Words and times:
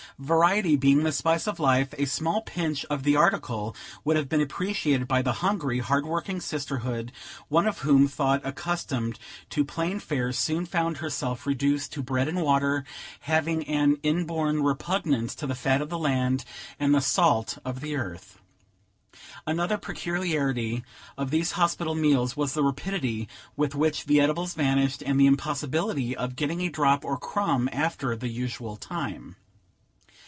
Variety 0.19 0.75
being 0.75 1.01
the 1.01 1.11
spice 1.11 1.47
of 1.47 1.59
life, 1.59 1.95
a 1.97 2.05
small 2.05 2.41
pinch 2.43 2.85
of 2.91 3.01
the 3.01 3.15
article 3.15 3.75
would 4.03 4.15
have 4.17 4.29
been 4.29 4.41
appreciated 4.41 5.07
by 5.07 5.23
the 5.23 5.31
hungry, 5.41 5.79
hard 5.79 6.05
working 6.05 6.39
sisterhood, 6.39 7.11
one 7.47 7.65
of 7.65 7.79
whom, 7.79 8.05
though 8.17 8.33
accustomed 8.43 9.17
to 9.49 9.65
plain 9.65 9.99
fare, 9.99 10.31
soon 10.31 10.67
found 10.67 10.97
herself 10.97 11.47
reduced 11.47 11.91
to 11.93 12.03
bread 12.03 12.27
and 12.27 12.39
water; 12.43 12.83
having 13.21 13.63
an 13.67 13.97
inborn 14.03 14.61
repugnance 14.61 15.33
to 15.33 15.47
the 15.47 15.55
fat 15.55 15.81
of 15.81 15.89
the 15.89 15.97
land, 15.97 16.45
and 16.79 16.93
the 16.93 17.01
salt 17.01 17.57
of 17.65 17.81
the 17.81 17.95
earth. 17.95 18.37
Another 19.47 19.79
peculiarity 19.79 20.83
of 21.17 21.31
these 21.31 21.53
hospital 21.53 21.95
meals 21.95 22.37
was 22.37 22.53
the 22.53 22.63
rapidity 22.63 23.27
with 23.55 23.73
which 23.73 24.05
the 24.05 24.21
edibles 24.21 24.53
vanished, 24.53 25.01
and 25.03 25.19
the 25.19 25.25
impossibility 25.25 26.15
of 26.15 26.35
getting 26.35 26.61
a 26.61 26.69
drop 26.69 27.03
or 27.03 27.17
crumb 27.17 27.67
after 27.73 28.15
the 28.15 28.29
usual 28.29 28.75
time. 28.77 29.35